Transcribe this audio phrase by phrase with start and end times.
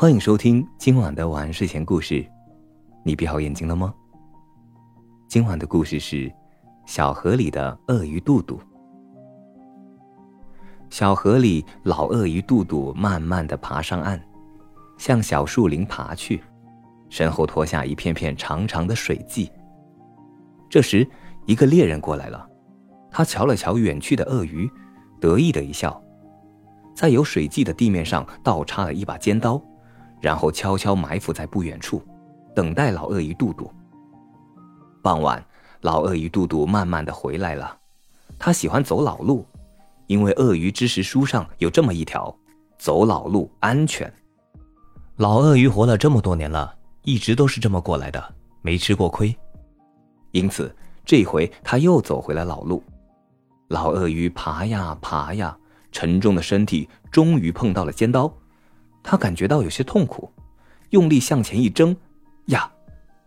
[0.00, 2.24] 欢迎收听今晚的晚安睡前故事。
[3.02, 3.92] 你闭好眼睛了吗？
[5.26, 6.32] 今晚的故事是
[6.86, 8.60] 小河里的鳄鱼肚肚。
[10.88, 14.22] 小河里，老鳄鱼肚肚慢慢的爬上岸，
[14.98, 16.40] 向小树林爬去，
[17.08, 19.50] 身后拖下一片片长长的水迹。
[20.70, 21.04] 这时，
[21.44, 22.48] 一个猎人过来了，
[23.10, 24.70] 他瞧了瞧远去的鳄鱼，
[25.20, 26.00] 得意的一笑，
[26.94, 29.60] 在有水迹的地面上倒插了一把尖刀，
[30.20, 32.02] 然后悄悄埋伏在不远处，
[32.54, 33.70] 等待老鳄鱼肚肚。
[35.02, 35.44] 傍晚，
[35.80, 37.76] 老鳄鱼肚肚慢慢的回来了，
[38.38, 39.46] 他喜欢走老路，
[40.06, 42.34] 因为鳄鱼知识书上有这么一条：
[42.78, 44.12] 走老路安全。
[45.16, 49.34] 老鳄鱼活了这么多年了，一直都是这么过来的，没吃过亏。
[50.32, 52.82] 因此，这回他又走回了老路。
[53.68, 55.56] 老鳄鱼爬呀爬呀，
[55.90, 58.32] 沉重的身体终于碰到了尖刀，
[59.10, 60.30] 他感觉到有些痛苦，
[60.90, 61.96] 用力向前一挣，
[62.48, 62.70] 呀，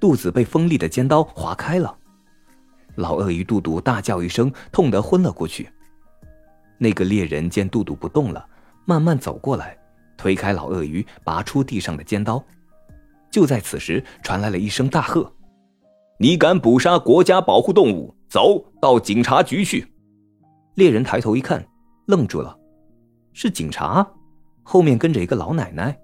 [0.00, 1.94] 肚子被锋利的尖刀划开了。
[2.94, 5.68] 老鳄鱼肚肚大叫一声，痛得昏了过去。
[6.78, 8.42] 那个猎人见肚肚不动了，
[8.86, 9.76] 慢慢走过来，
[10.16, 12.42] 推开老鳄鱼，拔出地上的尖刀。
[13.30, 15.30] 就在此时，传来了一声大喝。
[16.18, 18.16] 你敢捕杀国家保护动物？
[18.30, 19.86] 走到警察局去！
[20.76, 21.62] 猎人抬头一看，
[22.06, 22.58] 愣住了，
[23.34, 24.08] 是警察，
[24.68, 25.96] 后面跟着一个老奶奶。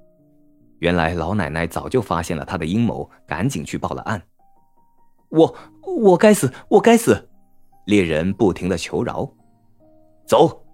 [0.79, 4.23] 原来老奶奶早就发现了他的阴谋，赶紧去报了案。
[5.31, 7.29] 我我该死，我该死！
[7.87, 9.29] 猎人不停的求饶。
[10.25, 10.65] 走，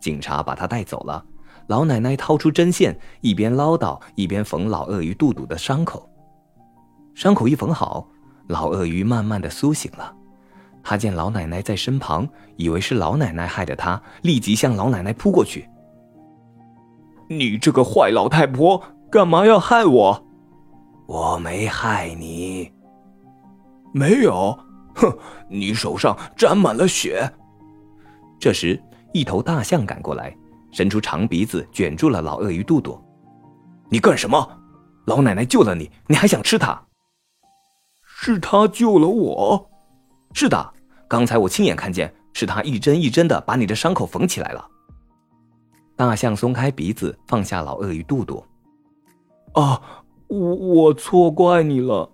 [0.00, 1.24] 警察把他带走了。
[1.68, 6.08] 老奶奶掏出针线，一边唠叨一边缝老鳄鱼肚肚的伤口。
[7.14, 8.08] 伤口一缝好。
[8.48, 10.14] 老鳄鱼慢慢的苏醒了，
[10.82, 15.68] 他见老奶奶在身旁，以为是老奶奶害的他，立即向老奶奶扑过去。
[17.28, 20.26] 你这个坏老太婆，干嘛要害我？
[21.06, 22.72] 我没害你。
[23.92, 24.58] 没有，
[24.94, 25.12] 哼，
[25.48, 27.28] 你手上沾满了血。
[28.38, 28.80] 这时，
[29.12, 30.36] 一头大象赶过来，
[30.70, 33.00] 伸出长鼻子卷住了老鳄鱼肚肚。
[33.88, 34.48] 你干什么？
[35.06, 36.80] 老奶奶救了你，你还想吃它？
[38.02, 39.70] 是他救了我，
[40.32, 40.74] 是的，
[41.06, 44.66] 刚才我亲眼看见，是他一针一针的把你的伤口缝起来了。
[45.96, 48.44] 大象松开鼻子，放下老鳄鱼肚肚。
[49.52, 49.80] 啊，
[50.28, 52.08] 我我错怪你了。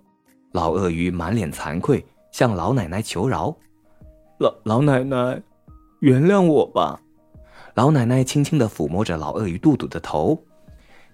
[0.53, 3.53] 老鳄鱼满脸惭愧，向老奶奶求饶。
[4.39, 5.41] 老老奶奶，
[5.99, 6.99] 原谅我吧。
[7.75, 10.41] 老奶奶轻轻的抚摸着老鳄鱼肚肚的头。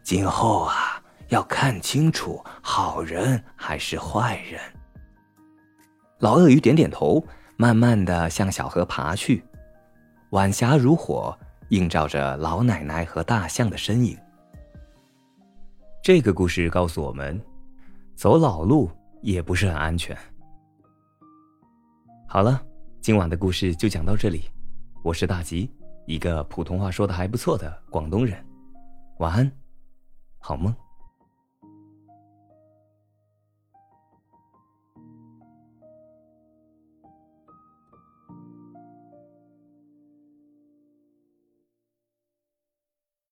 [0.03, 4.59] 今后啊，要看清楚好人还是坏人。
[6.19, 7.23] 老鳄鱼点点头，
[7.55, 9.43] 慢慢的向小河爬去。
[10.31, 11.35] 晚霞如火，
[11.69, 14.17] 映照着老奶奶和大象的身影。
[16.03, 17.39] 这个故事告诉我们，
[18.15, 18.89] 走老路
[19.21, 20.17] 也不是很安全。
[22.27, 22.61] 好了，
[23.01, 24.49] 今晚的故事就讲到这里。
[25.03, 25.71] 我是大吉，
[26.05, 28.43] 一个普通话说的还不错的广东人。
[29.19, 29.51] 晚安，
[30.39, 30.73] 好梦。